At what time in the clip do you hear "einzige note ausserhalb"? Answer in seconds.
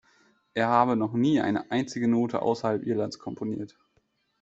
1.69-2.81